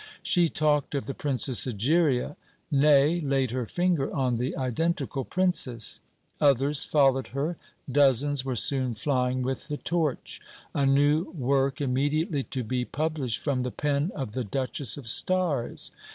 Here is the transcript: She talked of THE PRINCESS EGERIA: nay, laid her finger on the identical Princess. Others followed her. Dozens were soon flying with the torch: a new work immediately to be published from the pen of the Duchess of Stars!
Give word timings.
She 0.23 0.49
talked 0.49 0.95
of 0.95 1.05
THE 1.05 1.13
PRINCESS 1.13 1.67
EGERIA: 1.67 2.35
nay, 2.71 3.19
laid 3.19 3.51
her 3.51 3.67
finger 3.67 4.11
on 4.11 4.37
the 4.37 4.57
identical 4.57 5.23
Princess. 5.23 5.99
Others 6.39 6.85
followed 6.85 7.27
her. 7.37 7.55
Dozens 7.87 8.43
were 8.43 8.55
soon 8.55 8.95
flying 8.95 9.43
with 9.43 9.67
the 9.67 9.77
torch: 9.77 10.41
a 10.73 10.87
new 10.87 11.25
work 11.37 11.81
immediately 11.81 12.41
to 12.45 12.63
be 12.63 12.83
published 12.83 13.37
from 13.37 13.61
the 13.61 13.69
pen 13.69 14.11
of 14.15 14.31
the 14.31 14.43
Duchess 14.43 14.97
of 14.97 15.05
Stars! 15.07 15.91